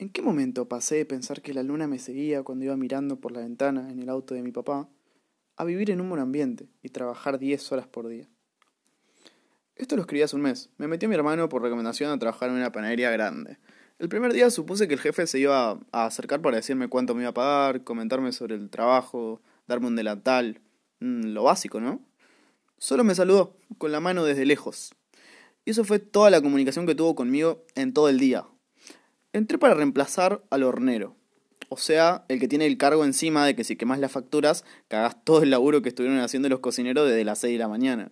[0.00, 3.32] ¿En qué momento pasé de pensar que la luna me seguía cuando iba mirando por
[3.32, 4.88] la ventana en el auto de mi papá
[5.58, 8.26] a vivir en un buen ambiente y trabajar 10 horas por día?
[9.76, 10.70] Esto lo escribí hace un mes.
[10.78, 13.58] Me metió mi hermano por recomendación a trabajar en una panadería grande.
[13.98, 17.20] El primer día supuse que el jefe se iba a acercar para decirme cuánto me
[17.20, 20.62] iba a pagar, comentarme sobre el trabajo, darme un delantal.
[21.00, 22.00] Mm, lo básico, ¿no?
[22.78, 24.94] Solo me saludó, con la mano desde lejos.
[25.66, 28.46] Y eso fue toda la comunicación que tuvo conmigo en todo el día.
[29.32, 31.14] Entré para reemplazar al hornero.
[31.68, 35.22] O sea, el que tiene el cargo encima de que si quemas las facturas, cagás
[35.24, 38.10] todo el laburo que estuvieron haciendo los cocineros desde las 6 de la mañana.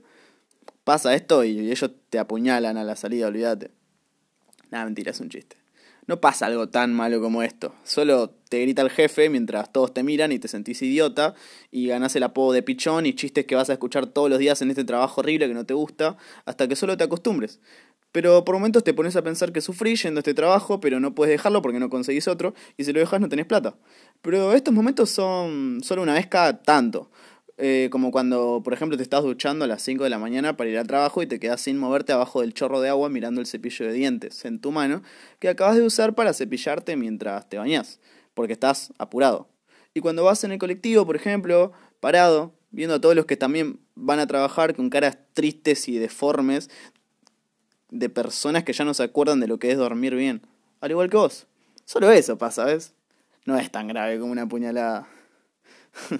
[0.84, 3.72] Pasa esto y ellos te apuñalan a la salida, olvídate.
[4.70, 5.56] Nada, mentira, es un chiste.
[6.06, 7.74] No pasa algo tan malo como esto.
[7.84, 11.34] Solo te grita el jefe mientras todos te miran y te sentís idiota
[11.70, 14.62] y ganás el apodo de pichón y chistes que vas a escuchar todos los días
[14.62, 17.60] en este trabajo horrible que no te gusta hasta que solo te acostumbres.
[18.12, 21.14] Pero por momentos te pones a pensar que sufrís yendo a este trabajo, pero no
[21.14, 23.76] puedes dejarlo porque no conseguís otro y si lo dejas no tenés plata.
[24.22, 27.10] Pero estos momentos son solo una vez cada tanto.
[27.60, 30.70] Eh, como cuando, por ejemplo, te estás duchando a las 5 de la mañana para
[30.70, 33.48] ir al trabajo y te quedas sin moverte abajo del chorro de agua mirando el
[33.48, 35.02] cepillo de dientes en tu mano
[35.40, 37.98] que acabas de usar para cepillarte mientras te bañas,
[38.34, 39.48] porque estás apurado.
[39.92, 43.80] Y cuando vas en el colectivo, por ejemplo, parado, viendo a todos los que también
[43.96, 46.70] van a trabajar con caras tristes y deformes
[47.90, 50.42] de personas que ya no se acuerdan de lo que es dormir bien,
[50.80, 51.46] al igual que vos.
[51.84, 52.94] Solo eso pasa, ¿ves?
[53.44, 55.08] No es tan grave como una puñalada.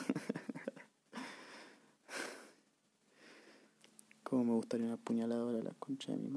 [4.23, 6.37] Cómo me gustaría una puñaladora a la concha de mi madre.